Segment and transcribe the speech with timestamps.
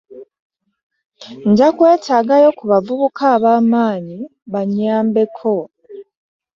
[1.49, 4.19] nja kwetaagayo ku bavubuka ab'amaanyi
[4.51, 5.53] bannyambeko.